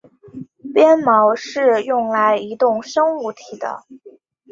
[0.73, 3.85] 鞭毛是用来移动生物体的。